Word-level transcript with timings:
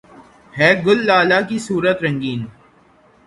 ہیں 0.53 0.73
گل 0.85 0.99
لالہ 1.07 1.39
کی 1.49 1.57
صورت 1.59 1.97
رنگیں 2.03 2.39